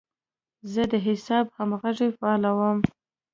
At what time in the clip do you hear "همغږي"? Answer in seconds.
1.57-2.09